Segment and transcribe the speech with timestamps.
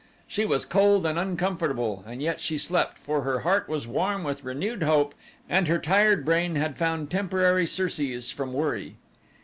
[0.27, 4.43] She was cold and uncomfortable and yet she slept, for her heart was warm with
[4.43, 5.13] renewed hope
[5.47, 8.95] and her tired brain had found temporary surcease from worry.